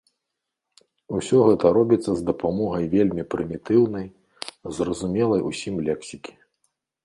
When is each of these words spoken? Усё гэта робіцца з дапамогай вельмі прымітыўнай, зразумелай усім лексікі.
Усё 1.17 1.37
гэта 1.49 1.65
робіцца 1.77 2.15
з 2.15 2.21
дапамогай 2.31 2.89
вельмі 2.95 3.27
прымітыўнай, 3.35 4.07
зразумелай 4.81 5.41
усім 5.55 5.75
лексікі. 5.91 6.33